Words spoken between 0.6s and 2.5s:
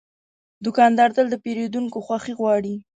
دوکاندار تل د پیرودونکو خوښي